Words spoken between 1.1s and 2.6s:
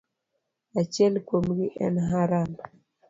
kuomgi en Haran.